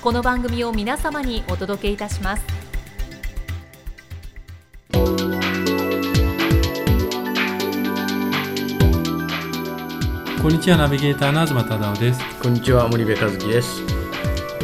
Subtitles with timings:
[0.00, 2.44] この番組を皆様にお届けいたします。
[10.40, 12.20] こんにちはナビゲーターの東忠夫です。
[12.40, 13.82] こんにちは森部和樹です。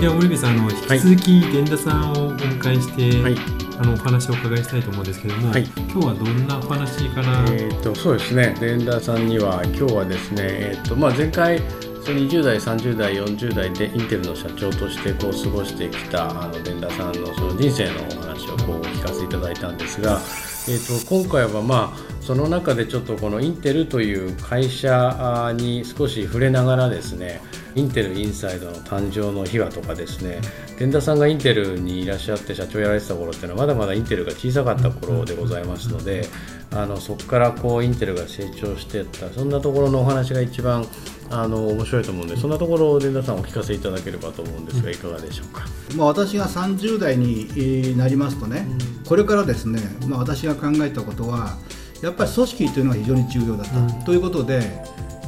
[0.00, 3.36] では森部さんあの引き続き伝田さんをお迎えして、はい。
[3.76, 5.64] あのお話をお伺いしたいと思うんですけども、はい。
[5.64, 8.54] 今日はどんなお話から、えー、とそうですね。
[8.60, 11.60] 伝田さんには今日はですね、えーとまあ、前回
[12.04, 20.20] その20代30代40代でインテルの社長としてこう過ごしてきたあの伝田さんのその人生のお話をこうお聞かせいただいたんですが、
[20.68, 27.40] えー、と今回はまあその中でちょっとこのインテルという会社に少し触れながらですね
[27.74, 30.42] インテルインサイドの誕生の秘話とかですね
[30.78, 36.26] 伝田さんがインテルにいらっしゃって社長やられてた頃っていうのはまだまだインテルが小さかった頃でございますので
[36.74, 39.28] あのそこからこうインテルが成長していった。
[39.30, 40.86] そんなところのお話が一番
[41.30, 45.64] あの面白いと思うんでそんなところを伝田さんお聞かせいただければと思うんですがいかがでしょうか？
[45.96, 48.66] まあ、私が30代にえーなりますとね、
[49.08, 51.56] これからですね、まあ、私が考えたことは
[52.02, 54.84] やっぱり組織というのが非常に重要だった、ということで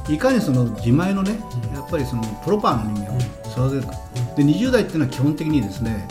[0.09, 1.39] いかにその自前のね
[1.73, 3.99] やっぱりそのプロパーの人間を育てるか、
[4.37, 6.07] で20代っていうのは基本的にですね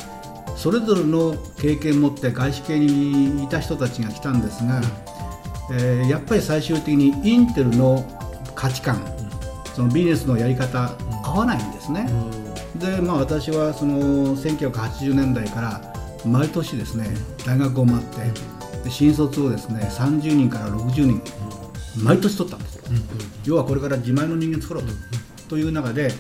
[0.56, 4.82] それぞれの経験を持って外資系にいた人たちが来たんですが、
[5.72, 8.04] えーやっぱり最終的にインテルの
[8.56, 9.02] 価値観、
[9.74, 10.94] そのビジネスのやり方
[11.24, 12.08] 合わないんですね。
[12.76, 15.94] でまあ、私はその1980年代から
[16.26, 17.08] 毎年ですね
[17.46, 18.18] 大学を回って
[18.84, 21.22] で新卒をですね30人から60人
[22.04, 22.84] 毎年取ったんですよ、
[23.46, 24.92] 要はこれから自前の人間作ろうと,、
[25.52, 26.12] という中で、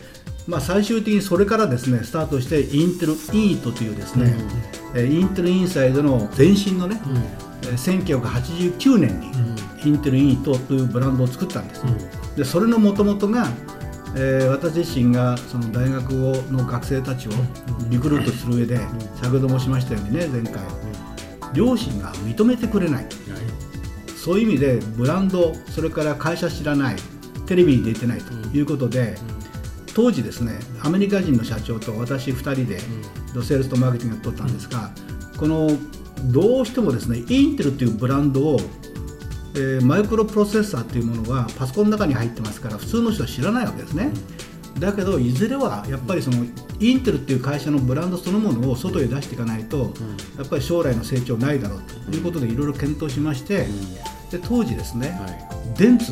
[0.47, 4.33] まあ、最終的にそれからですねスタートしてインテルイートというですね、
[4.95, 9.31] えーインテルインサイドの前身のね、えー1989年に
[9.83, 11.83] インテルイートというブランドを作ったんです、
[12.35, 13.47] でそれのもともとが
[14.15, 17.31] えー私自身がその大学をの学生たちを
[17.89, 18.79] リクルートする上で
[19.21, 20.63] 先ほどもしましたようにね前回。
[21.53, 23.05] 両親が認めてくれない。
[24.15, 26.95] そういう意味でブランドそれから会社知らない
[27.45, 29.15] テレビに出てないということで
[29.93, 32.79] 当時ですねアメリカ人の社長と私2人で
[33.35, 34.89] ドセールスとマーケティングを取ったんですが
[35.37, 35.69] この
[36.31, 38.59] どうしてもですねインテルというブランドを
[39.55, 44.11] えーマイクロプロセッサーというものがパソコンの中に入ってますから普通の人は知らないわけですね、
[44.79, 46.45] だけどいずれはやっぱりその
[46.79, 49.93] インテルっていう会社のブランドそのものを外へ出していかないと、
[50.37, 51.81] やっぱり将来の成長ないだろう
[52.11, 53.67] ということでいろいろ検討しまして、
[54.29, 55.77] で当時ですね、はい。
[55.77, 56.11] 電通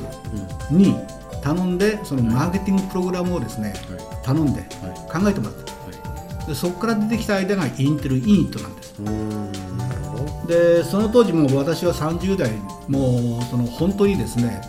[0.71, 0.95] に
[1.41, 3.73] 頼んでそのマーケティングプログラムをですね、
[4.23, 4.61] 頼んで
[5.11, 5.73] 考えてもらった。
[6.47, 8.95] でそこから出てきた間がインテルイントなんです
[10.47, 12.51] でその当時も私は30代
[12.87, 14.61] もうその本当にですね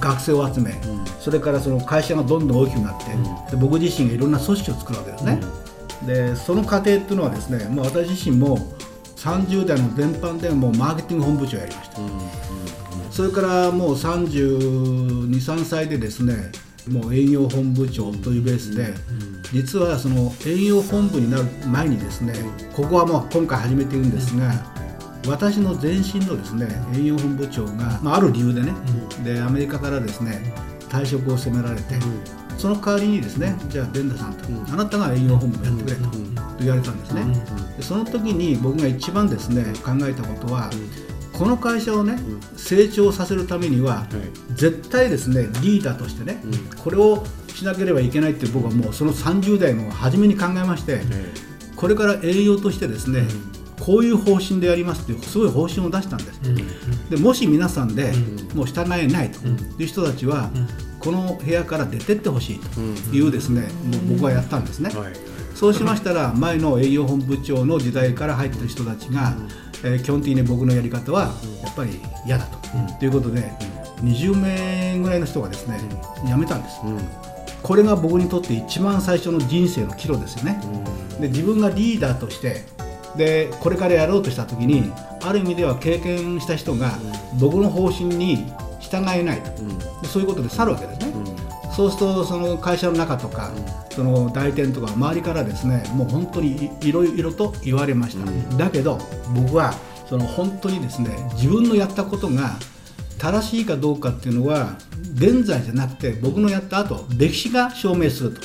[0.00, 0.74] 学生を集め、
[1.18, 3.06] それからその会社がどんどん大きくなって、
[3.50, 5.40] で僕自身がいろんな組織を作るわけですね、
[6.06, 8.58] でその過程っていうのはですねもう私自身も
[9.16, 11.96] 30代の全般でもうマーケティング本部長をやりました、
[13.10, 16.52] それからもう32、3歳でですね
[16.88, 18.94] もう営業本部長というベースで、
[19.52, 22.34] 実はその営業本部になる前にですね、
[22.72, 24.77] ここはもう今回始めているんですが、
[25.26, 28.72] 私の前身のですね営業本部長が、まあ、ある理由でね、
[29.24, 30.54] でアメリカからですね
[30.88, 31.94] 退職を責められて、
[32.56, 36.08] その代わりにですねじゃあ伝田さんと、あなたが営業本部やってくれと、
[36.60, 37.24] 言われたんですね、
[37.76, 40.70] でその時に僕が一番ですね考えたことは、
[41.32, 42.18] この会社をね、
[42.56, 44.06] 成長させるためには、
[44.54, 46.40] 絶対ですねリーダーとしてね、
[46.82, 47.24] これを
[47.54, 51.00] しなければいけないって僕はもうその30代の初めに考えまして、
[51.76, 53.26] これから営業としてですね、
[53.88, 56.40] こういう方針でやりますっていうすごい方針を出したんです、
[57.08, 58.12] でもし皆さんで
[58.54, 59.38] もう従えないと
[59.82, 60.50] いう人たちは、
[61.00, 65.12] この部屋から出てってほしいというですね、もう僕はやったんですね、はい。
[65.54, 69.34] そうしましたら 前の営業本部長の時代から入ってる人たちが、
[69.82, 71.32] えー基本的に僕のやり方は
[71.62, 72.58] やっぱり嫌だと、
[72.98, 73.50] ということで
[74.02, 75.80] 20名ぐらいの人がですね、
[76.26, 76.76] 辞めたんです、
[77.62, 80.60] これが僕にとって一番最初の人生の岐路ですよね、
[81.22, 82.66] で自分がリーダーとして
[83.16, 86.92] でこれからやろうとした時にある意味では経験した人が
[87.40, 89.50] 僕の方針に従えないと、
[90.02, 91.12] でそういうことで去るわけですね、
[91.74, 93.50] そうするとその会社の中とか、
[93.90, 98.98] その代理店とか周りからですねもう本当にいいろいろと言われました、だけど
[99.34, 99.74] 僕は
[100.08, 102.56] その本当にですね自分のやったことが
[103.18, 104.76] 正しいかどうかっていうのは
[105.14, 108.40] 現在じゃなくて僕のやった後歴史が証明すると、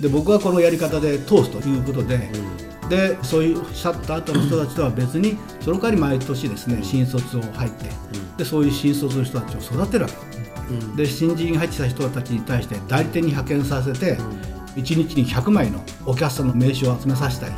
[0.00, 2.30] で僕はこのやり方で通すということで、
[2.90, 7.86] でそういう去った後の人たちとは別にその代わり毎年ですね新卒を入って、
[8.36, 10.10] でそういう新卒の人たちを育てるわ
[10.96, 14.18] け、で新人入ってきた人たちに対して代理店に派遣させて、
[14.74, 17.54] 1日に100枚のお客さんの名刺を集めさせたり、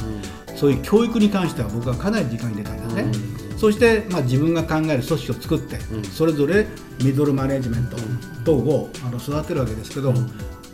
[0.54, 5.78] そういう教育に関しては僕はかなり時間に入れたんですね、そして、まあ、自分が考える組織を作って、
[6.12, 6.66] それぞれ
[7.02, 7.96] ミドルマネジメント
[8.44, 10.12] 等をあの育てるわけですけど、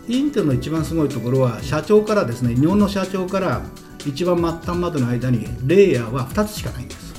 [0.08, 3.62] インテルの一番すごいところは社長からですね日本の社長から
[4.06, 7.14] 一番末端までの間にレイヤーは2つしかないんです。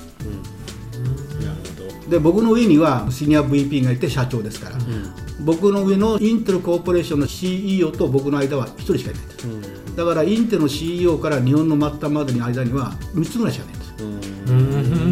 [1.40, 4.78] なるほどで僕の上にはシニア VP がいて社長ですから、
[5.42, 13.80] 僕の上のインテルコーポレーションの CEO と僕の間は1人しかいないんです、だからインテルの CEO から日本の末端までの間には3つぐらいしかないん。
[13.80, 13.94] です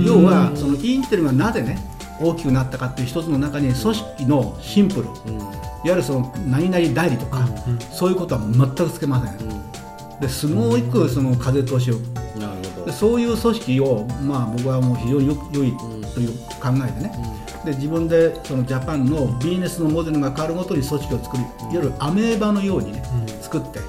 [0.08, 1.78] 要はそのインテルがなぜね
[2.20, 5.12] 大きくなったかっていう一つの中に組織のシンプル、いわ
[5.86, 7.48] ゆるその何々代理とか、
[7.94, 9.38] そういうことは全くつけません、
[10.22, 11.96] ですごくその風通しを
[12.40, 12.86] なるほど。
[12.86, 15.74] でそういう組織を、まあ、僕はもう非常によ良い
[16.14, 16.30] という
[16.60, 17.12] 考えでね、
[17.66, 23.04] で自分でそのジャパンのビジネスのモデルが変わるごとに組織を作り、いわゆるアメーバのようにね、
[23.42, 23.80] 作って、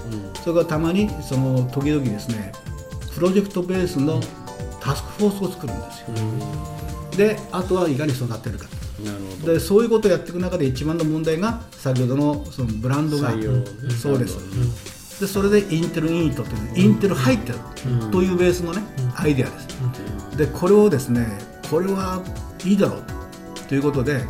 [0.42, 2.52] それからたまにその時々ですね
[3.14, 4.20] プロジェクトベースの
[4.80, 6.08] タスクフォースを作るんですよ、
[7.16, 8.66] であとはいかに育てるか
[9.04, 9.52] なるほど。
[9.54, 13.30] でそういうことをやっていく中で一番の問題が先ほどのそのブランドが
[14.02, 14.36] そうです、
[15.20, 17.58] でそれで Intel in it というインテル入ってる
[18.12, 18.82] というベースのね、
[19.16, 21.26] アイデアです、でこれをですね
[21.70, 22.22] これは
[22.64, 23.02] いいだろう
[23.68, 24.22] ということで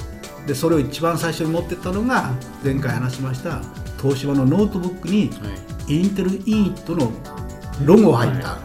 [0.46, 2.32] でそれを一番最初に持ってったのが
[2.64, 3.60] 前回話しました
[4.00, 5.30] 東芝のノートブックに
[5.88, 7.12] インテルイントの
[7.84, 8.58] ロゴが入った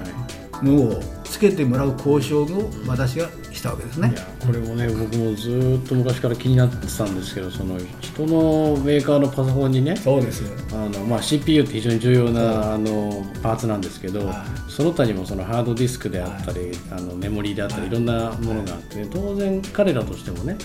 [0.63, 4.11] のをつけてもらう交渉を私がしたわけですね。
[4.11, 14.29] いやこれもね僕もずーっと昔から気になってたんですけどその人のメーカーのパソコンにねそうですあのまあ、CPU って非常に重要なあのパーツなんですけど、
[14.67, 17.89] その他にもそのハードディスクであったり、あのメモリーであったり、い。
[17.89, 20.57] ろんなものがあって、ね、当然彼らとしてもね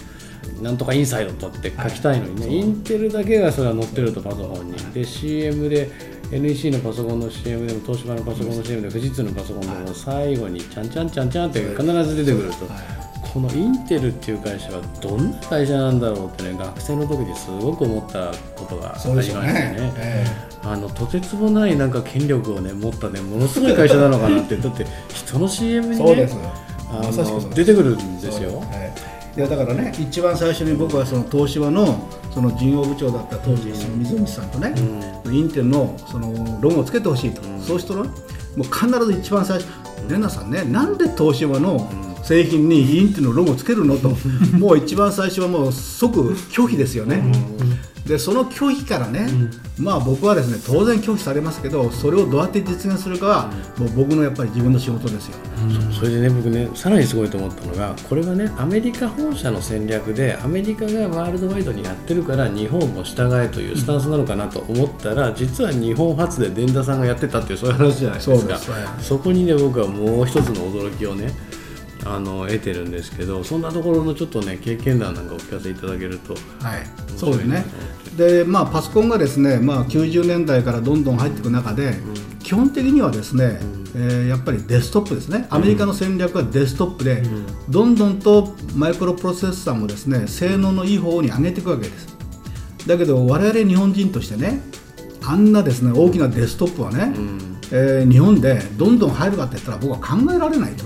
[0.62, 4.76] なんとかインサイドとって書きたいのにね、インテルだけがそれは載ってるとパソコンに。
[4.92, 12.98] で CM で NEC のパソコンの CM でも東芝のパソコンの CM で富士通のパソコンでも最後にちゃんちゃんちゃんちゃんって必ず出てくると。
[13.32, 19.92] このインテルっていう会社はどんな会社なんだろうってね学生の時にすごく思ったことがありましてね。
[19.96, 20.26] え
[20.62, 24.56] あのとてつもないなんか権力をね持ったねものすごい会社なのかなって。
[24.58, 26.28] だって人の CM にね
[26.90, 27.10] あ
[27.54, 28.58] 出てくるんですよ。
[28.60, 29.38] はい。
[29.38, 34.74] いやだからね一番最初に僕はその東芝のその事業部長だった当時その水口さんとね、
[35.32, 38.08] インテルのそのロゴをつけてほしいと、そうしたらも
[38.58, 39.68] う必ず一番最初
[40.08, 40.64] 「レナさんね。
[40.64, 41.90] なんで東芝の
[42.22, 44.10] 製品にインテルのロゴをつけるの?」と。
[44.58, 47.22] もう一番最初はもう即拒否ですよね。
[48.08, 49.28] でその拒否からね、
[49.78, 55.36] まあ僕はですね当然拒否されますけどそれをどうやって実現するかは、もう僕のやっぱり自分の仕事ですよ。
[55.92, 68.58] それでね僕ねさらにすごいと思ったのがこれはねアメリカ本社の戦略でアメリカがワールドワイドにやってるから日本も従えというスタンスなのかなと思ったら、実は日本初で伝田さんがやってたっていうそういう話じゃないですか。
[69.02, 71.32] そそこにね僕はもう一つの驚きをね
[72.04, 76.34] あの得てるんですけどそんなところのちょっとね経験談なんかお聞かせいただけると。
[76.34, 76.86] はい、
[77.16, 77.64] そうですね。
[78.18, 81.94] で、まあパソコンがですね、まあ90年代からどんどん入っていく中で、
[82.42, 83.60] 基本的にはですね、
[83.94, 85.46] えーやっぱりデスクトップですね。
[85.50, 87.22] アメリカの戦略はデスクトップで、
[87.70, 92.08] どんどんとマイクロプロセッサーもですね、性能のいい方に上げていくわけです。
[92.86, 94.60] だけど我々日本人としてね、
[95.24, 97.12] あんなですね大きなデスクトップはね、
[97.70, 100.84] えー日本でどんどん入るかって言ったら僕は考えられないと、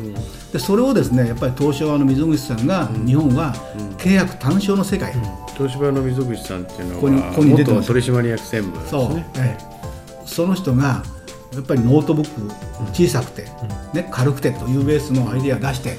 [0.53, 3.55] でそれをですねやっぱり東芝の溝口さんが、日本は
[3.99, 5.15] 軽薄短小の世界、
[5.63, 10.27] 東芝の溝口さんっていうのはここに出て元取締役専務ですそう、ねええ。
[10.27, 11.05] その人が
[11.55, 12.41] やっぱりノートブック
[12.93, 13.45] 小さくて、
[13.93, 15.99] ね、軽くてというベースのアイデアを出して、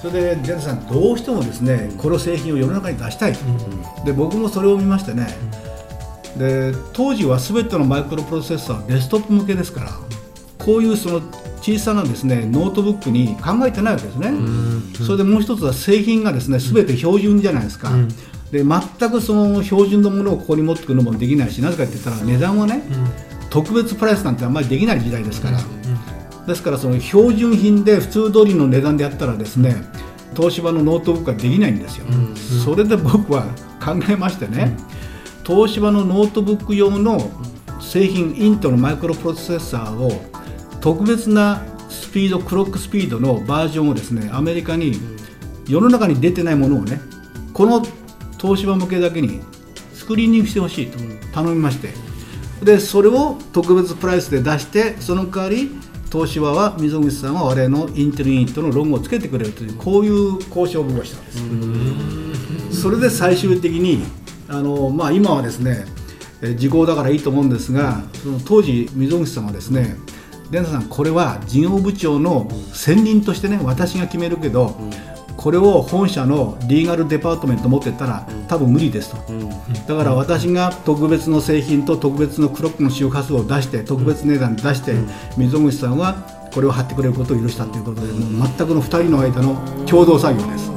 [0.00, 3.34] それでジェンさんどうしてもですねこの製品を世の中に出したい。
[3.34, 3.40] と、
[4.04, 5.28] で僕もそれを見ましてね、
[6.36, 9.90] で当時は全てのマイクロプロセッサーはデスクトップ向けですから
[10.58, 11.20] こういうその
[11.60, 14.30] 小さなですねノートブックに考えてないわけですね、
[15.04, 17.90] それでもう一つは製品がですね全て標準じゃないですか、
[18.50, 22.82] で全くその標準のものをここに持ってくるのもできないしなぜかって言ったら値段はね、
[23.50, 25.58] 特別プライスなんてあんまりできない時代ですから、
[26.46, 29.76] ですからその標準品で普通通りの値段でやったらですね
[30.34, 32.06] 東芝のノートブックはできないんですよ、
[32.64, 33.42] それで僕は
[33.84, 34.76] 考えましてね、
[35.44, 37.30] 東芝のノートブック用の
[37.80, 40.10] 製品インテルのマイクロプロセッサーを
[40.80, 44.92] 特別なスピードクロックスピードのバージョンをですねアメリカに
[45.66, 47.00] 世の中に出てないものをね
[47.52, 47.82] この
[48.40, 49.40] 東芝向けだけに
[49.94, 50.98] スクリーニングしてほしいと
[51.32, 51.92] 頼みまして。
[52.62, 55.70] でそれを特別プライスで出してその代わり
[56.10, 61.24] 東芝は溝口さんは我々のインテルユニットのロゴをつけてくれるというこういう交渉を僕はしたん
[62.70, 62.82] です。
[62.82, 64.02] それで最終的に
[64.48, 65.84] あの、まあ、今はですね
[66.42, 69.96] え時効だからいいと思うんですがその当時溝口さんはですね
[70.50, 74.76] 伝太さんこれは事業部長の専任としてね私が決めるけど、
[75.38, 79.16] これを本社のリーガルデパートメント持ってったら多分無理ですと、
[79.86, 84.94] だから私が特別の製品と特別のクロックの周波数を出して特別値段出して、
[85.36, 86.16] 溝口さんは
[86.52, 89.54] これを貼ってくれることを許したということでもう全くの2人の間の
[89.86, 90.72] 共同作業です。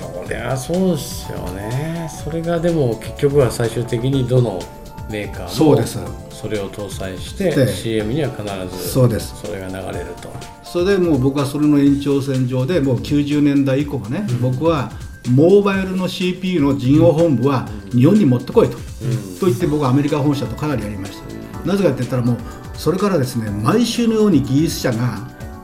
[0.00, 2.10] そりゃそうですよね。
[2.22, 4.60] それがでも結局は最終的にどの
[5.08, 5.98] メーカーもそうです。
[6.30, 8.44] それを搭載してで CM には必
[8.76, 9.34] ずそうです。
[9.40, 10.30] それが流れると
[10.72, 14.92] それでもう僕はそれの延長線上でもう90年代以降はね、僕は
[15.32, 18.76] モバイルの CPU の事業本部は日本に持ってこいと、
[19.40, 22.36] と言って僕はアメリカ本社とかなりやりました、なぜかって言ったらもう
[22.74, 25.18] それからですね毎週のように技術者が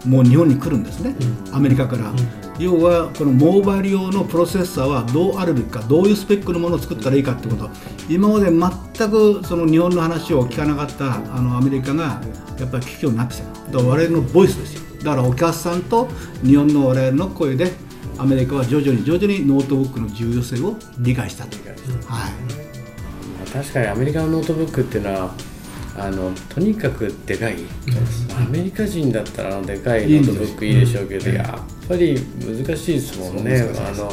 [0.04, 1.14] もう日本に来るんですね、
[1.52, 2.12] アメリカから、
[2.58, 7.70] 要はこのモバイル用のプロセッサーはどうあるべきかどういうスペックのものを作ったらいいかってこと。
[8.08, 12.20] 今まで全くその日本の話を聞かなかったあのアメリカが
[12.58, 13.46] やっぱり聞くようになってきた。
[13.52, 16.08] だから我々のボイスですよだからお客さんと
[16.44, 17.70] 日本の我々の声で
[18.18, 21.56] アメリカは徐々に徐々にノートブックの重要性を理解したと、
[22.08, 25.34] はい、確かにアメリカのノートブックっていうのは
[25.96, 27.54] あのとにかくでかい、
[28.36, 33.62] アメリカ人だったらあのでかいノートブックいいでしょうけど、やっぱり難しいですもんね。
[33.62, 34.12] あの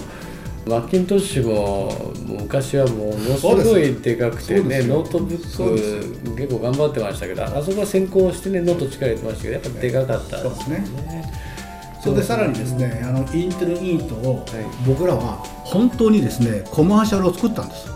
[0.66, 10.86] マッキントッシュも昔はものすごいでかくてねノートブック結構頑張ってましたけどあそこは先行してねノート力入れてましたけどやっぱでかかったそうですね。
[12.02, 14.46] それでさらにですねあの Intel in it を
[14.86, 17.88] 僕らは本当にですねコマーシャルを作ったんです、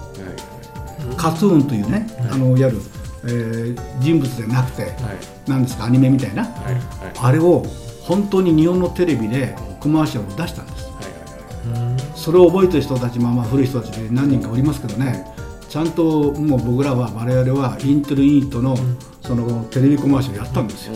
[1.18, 2.82] カツーンというね、あのいわゆる、
[3.26, 4.94] えー人物でなくて、
[5.46, 6.74] なんですかアニメみたいな、はい。
[6.76, 6.84] はい。
[7.22, 7.66] あれを
[8.04, 10.87] 本当に日本のテレビでコマーシャルを出したんです
[12.28, 15.26] それを覚えてる人たちもまあ古い人たちで何人かおりますけどね。
[15.70, 18.76] ちゃんともう僕らは我々はインテルイントの
[19.22, 20.94] そのテレビコマーシャルやったんですよ、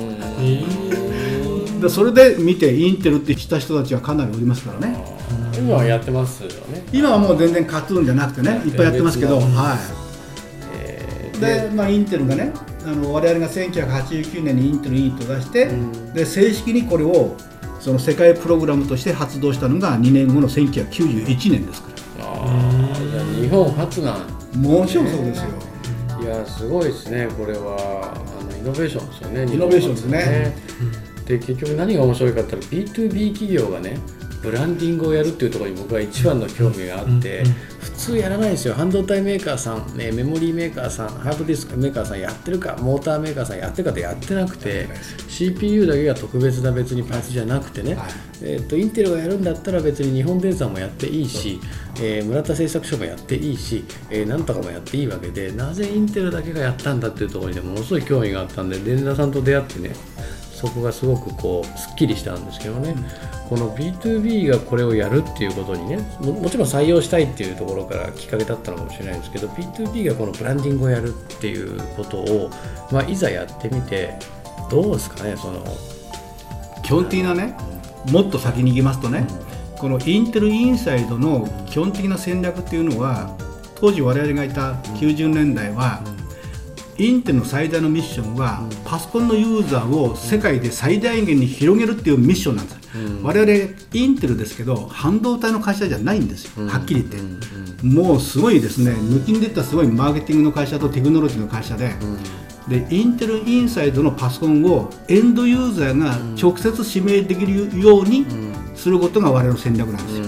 [1.80, 4.98] でそれで見てインテルってした人たちはかなりおりますからね。
[5.58, 6.84] 今はやってますよね。
[6.92, 9.78] 今はもう全然カトゥーンじゃなくてねいっぱいやってますけど、は
[10.74, 12.52] えい、で、まあ、インテルがね
[12.86, 15.70] あの我々が1989年にインテルイントを出して、
[16.14, 17.38] で正式にこれを
[17.82, 24.28] その世界プログラムとして発動したのが2年後の1991年ですかー、あーじゃあ日本初なん。
[24.28, 25.50] らもちろんそうですよ。
[26.22, 28.14] いやすごいですねこれは。
[28.14, 30.56] あのイノベーションですよねイノベーションですね。
[31.26, 33.98] で結局何が面白いかって言ったら B2B 企業がね
[34.42, 37.44] ブランディングをやるっていうところに僕は一番の興味があって、
[37.80, 38.74] 普通やらないですよ。
[38.74, 44.90] 半導体メーカーさん、ね、メモリーメーカーさんハードディスクメーカーさんやってるかモーターメーカーさんやってるかってやってなくて
[45.28, 48.12] CPU だけが特別な別にパーツじゃなくてね、はい。
[48.44, 51.60] えー、とインテルがやるんだったら別に日本電産もやっていいし、
[52.02, 59.92] えー村田製作所もやっていいし、えーなんとかもやっていいわけでなぜインテルだけがやったんだっていうところにねものすごい興味があったんで伝田さんと出会ってね
[60.62, 62.96] そこがすごくこうすっきりしたんですけどね、
[63.50, 72.52] この B2B がこれをやるっていうことにねももちろん採用したいっていうところからきっかけだったのかもしれないんですけど B2B がこのブランディングをやるっていうことを、
[72.92, 74.14] まあ、いざやってみて
[74.70, 75.66] どうですかねその。
[76.84, 77.56] 基本的なね
[78.12, 79.26] もっと先に行きますとね、
[79.78, 83.36] このインテルインサイドの基本的な戦略っていうのは
[83.76, 86.02] 当時我々がいた90年代は、
[86.98, 92.80] インテルの最大のミッションは、パソコンのユーザーを世界で最大限に広げるっていうミッションなんです、
[93.24, 93.52] 我々
[93.94, 98.92] インテルですけど半導体の会社じゃないんですよ、はっきり言って、もうすごいですね。
[98.92, 101.94] 抜きんでったすごいマーケティングの会社とテクノロジーの会社で、
[102.68, 108.26] でインテルインサイドのパソコンをエンドユーザーが直接指名できるように
[108.76, 110.26] することが我々の戦略なんですよ、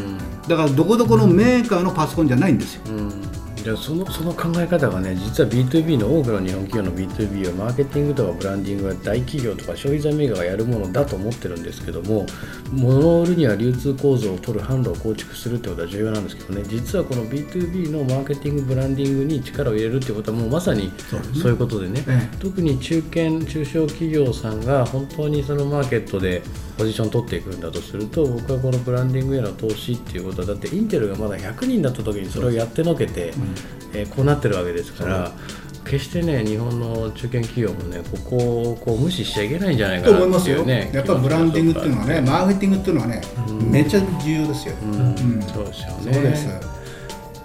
[0.47, 2.81] だからどこどこのメーカーのパソコンじゃないんですよ、
[3.63, 12.25] いやそのその考え方がね実は B2B の多くの日本企業の B2B はマーケティングとかブランディングは大企業とか消費財メーカーがやるものだと思ってるんですけども
[12.73, 16.63] 物を売るには流通構造を取る販路を構築するってことは重要なんですけどね。
[16.67, 20.91] 実はこの B2B のマーケティングブランディングに力を入れるってことはもうまさに
[21.41, 22.03] そういうことでね。
[22.07, 26.41] え特に中堅中小企業さんが本当にそのマーケットで
[26.77, 33.33] ポジション取っていくんだとすると僕はこのブランディングへの投資っていうことはだってインテルがまだ100人だった時にそれをやってのけて、
[33.93, 35.31] えーこうなってるわけですから
[35.85, 43.21] 決してね日本の中堅企業もねここをこう無視しちゃいけないんじゃないかと思いなますよ、ねやっぱりブランディングっていうのはね、マーケティングっていうのはね、
[43.69, 44.75] めっちゃ重要ですよ。
[44.81, 44.91] うん。
[44.91, 45.41] うん。
[45.41, 46.47] そうですよそうねです。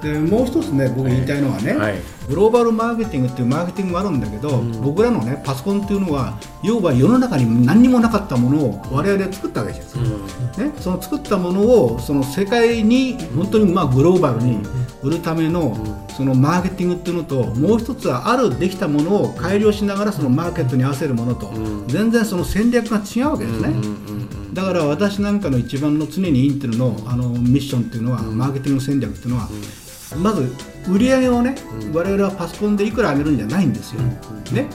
[0.03, 1.95] でもう一つね、僕言いたいのはね、はい。
[2.29, 10.03] グローバルマーケティングっていうマーケティングもあるんだけど、僕らのね、パソコンっていうのは、要は世の中に何にもなかったものを我々で作ったわけですよ。
[10.03, 14.61] ね、その作ったものをその世界に本当にまあグローバルに
[15.03, 21.53] 売るためのそのマーケティングっていうのともう一つはあるできたものを改良しながらそのマーケットに合わせるものと
[21.87, 23.73] 全然その戦略が違うわけですね。
[24.53, 29.49] だから私なんかの一番の常にインテルのあのミッションっていうのは、マーケティング戦略っていうのは、
[30.17, 30.53] まず
[30.91, 31.55] 売り上げをね、
[31.93, 34.01] 我々はパソコンでいくら上げるんじゃないんですよ。
[34.53, 34.67] ね、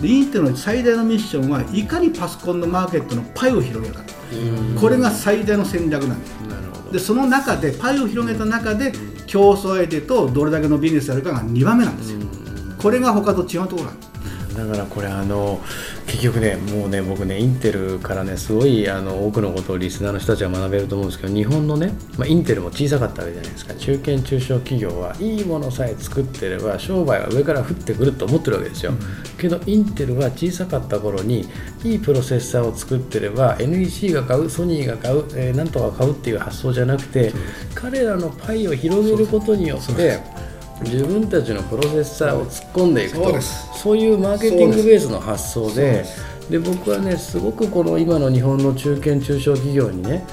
[0.00, 4.00] でインテルの最大のミッションはいかにパソコンのマーケットのパイを広げるか、
[4.80, 6.36] これが最大の戦略なんです。
[6.92, 8.92] でその中でパイを広げた中で
[9.26, 12.20] 競争相手とどれだけのビジネスやるかが2番目なんですよ。
[12.78, 14.05] これが他と違うところなんです。
[14.56, 15.60] だからこれあの
[16.06, 23.74] 結局ねもうね僕ねインテルからねすごいあの多くのことをリスナーの人たちは学べると思うんですけど日本のね、まあ、インテルも小さかったわけじゃないですか。
[23.74, 28.92] 中堅中小企業はいいものさえ作ってれば商売は上から降ってくると思ってるわけですよ、
[29.38, 31.46] けどインテルは小さかった頃に
[31.84, 37.32] いいプロセッサーを作ってれば NEC が買うソニーが買う、えーなんとか買うっていう発想じゃなくて
[37.74, 40.20] 彼らのパイを広げることによって
[40.82, 46.04] 自分たちのプロセッサーを突っ込んでいくとそういうマーケティングベースの発想で
[46.50, 50.24] で僕はねすごくこの今の日本の中堅中小企業にね、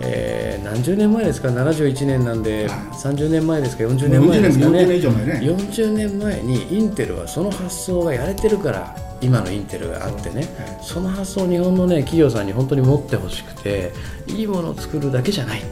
[0.00, 4.78] えー何十年前ですか71年なんで30年前ですか40年前ですかね。
[4.80, 5.40] 40年以上前ね。
[5.42, 10.46] 40年前にインテルはその発想がやれてるから今のインテルがあってね。
[10.82, 13.92] その発想を日本のね企業さんに本当に持ってほしくて
[14.28, 15.62] いいものを作るだけじゃない。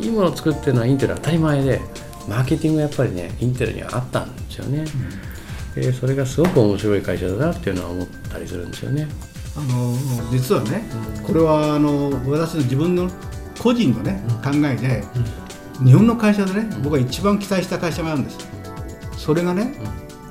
[0.00, 1.80] いいものを作ってるのはインテルは当たり前で
[2.28, 4.84] マーケティングがやっぱりねインテルにはあったんですよね、
[5.74, 9.08] でそれがすごく面白い会社だなっていうのは思ったりするんですよね。
[9.54, 9.94] あの
[10.30, 10.82] 実はね、
[11.26, 13.10] これはあの私の自分の
[13.60, 15.04] 個人のね、考えで、
[15.84, 18.38] 日本の会社でね、僕が一番期待した会社があるんです。
[19.18, 19.74] それがね、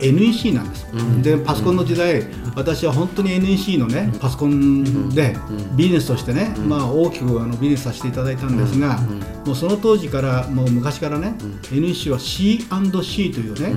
[0.02, 0.88] NEC なんです、
[1.22, 5.36] でパソコンの時代、私は本当に NEC のねパソコンで
[5.76, 9.00] ビジネスとしてね、まあ、大きくあのビジネスさせていただいたんですが、
[9.46, 11.36] もうその当時からもう昔からね、
[11.72, 13.74] NEC は C&C というね、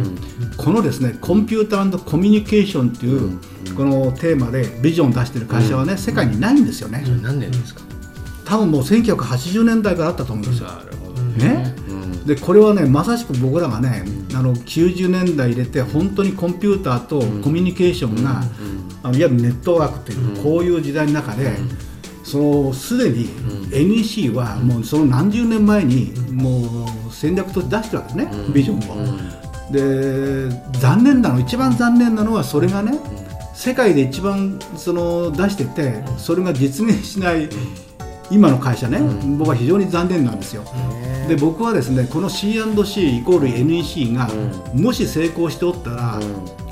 [0.57, 3.39] このですねコンピューターコミュニケーションという、
[3.77, 7.83] このテーマでビジョンを出している会社はね、世界にないんですよね、何年ですか、
[8.45, 10.69] 多分もう1980年代からあったと思うんですよ。
[11.37, 11.75] ね？
[12.27, 14.03] でこれはねまさしく僕らがね、
[14.35, 18.43] あの90年代入れて本当にコンピューターとコミュニケーションが、
[19.03, 21.53] あのいわゆるネットワークという、こういう時代の中で、
[22.23, 23.29] そのすでに
[23.71, 29.45] NEC はもうその何十年前にもう戦略として出してるわけですね、ビジョンを。
[29.71, 32.99] で残念なの一番残念なのはそれがね、
[33.55, 37.49] 世界で一番その出しててそれが実現しない
[38.31, 39.01] 今の会社ね、
[39.39, 40.65] 僕は非常に残念なんですよ。
[41.29, 44.29] で僕はですねこの C&C イコール NEC が
[44.75, 46.21] もし成功しておったら、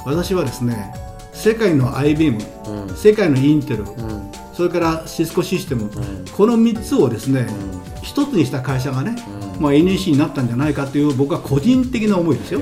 [0.04, 0.94] 私はですね
[1.32, 2.38] 世界の IBM、
[2.96, 3.84] 世界のインテル、
[4.52, 5.90] それからシスコシステム、
[6.36, 7.46] この3つをですね、
[8.02, 9.16] 一つにした会社がね、
[9.58, 12.60] まあ、NEC になったんじゃないかという僕は個人的な思いですよ。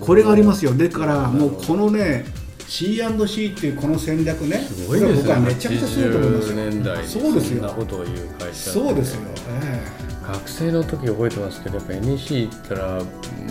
[0.00, 0.72] これがありますよ。
[0.72, 2.24] だからもうこのね
[2.68, 6.56] C&C っていうこの戦略ね、すごいですこれは僕はめちゃくちゃすごいと思いますよ。
[6.56, 7.60] 80年代にそうですよ。
[7.60, 9.20] そんなことを言う会社そうですよ。
[9.62, 9.82] え
[10.28, 13.02] 学生の時覚えてますけどやっぱ NEC 行ったら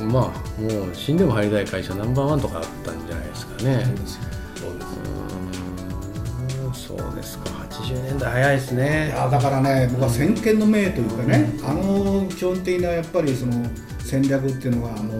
[0.03, 3.71] まあもう死んでも入りたい会社ナンバーワンとかあったんじゃないですかね。
[3.73, 6.73] うーん。
[6.75, 7.49] そうですか。
[7.49, 13.65] 80年代早いですえいねやだからね、僕は先見の明というかね、あの基本的なやっぱりその
[13.99, 15.19] 戦略っていうのはもう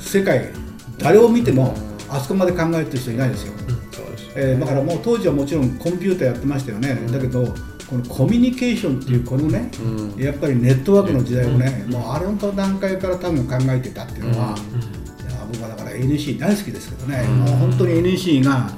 [0.00, 0.50] 世界
[0.98, 1.72] 誰を見ても
[2.08, 3.52] あそこまで考えてる人いないですよ。
[4.36, 7.46] えーだからもう当時はもちろんコンピューターやってましたよね、だけど
[7.88, 9.70] このコミュニケーションっていうこのね、
[10.18, 14.54] やっぱりネットワークの時代をね、もうあれの段階から多分考えてたっていうのは、
[15.26, 18.70] いや僕はだから NEC 大好きですけどね、もう本当に NEC が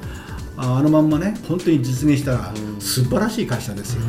[0.57, 4.03] ああのまんまね本当に実現したら素晴らしい会社ですよ。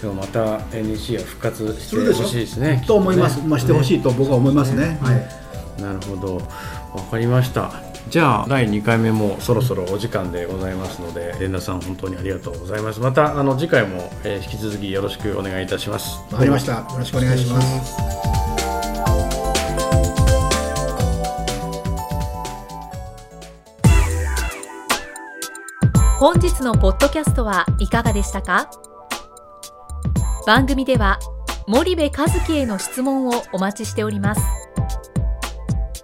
[0.00, 4.98] でもまた NEC は復活してほしいですねと思います、ねまあ、してほしいと僕は思いますね。
[5.00, 5.43] はい
[5.78, 6.36] ななるほど。
[6.36, 7.70] わかりました。
[8.08, 13.00] じゃあ第2回目もそろそろお時間でございますので連田さん本当にありがとうございます。
[13.00, 16.18] またあの次回も、えー引き続きよろしくお願いいたします。
[16.30, 16.72] わかりました。
[16.74, 17.96] よろしくお願いします。
[26.18, 28.70] 本日のポッドキャストはいかがでしたか？
[30.46, 31.18] 番組では
[31.66, 32.12] 森部一
[32.46, 34.42] 樹への質問をお待ちしております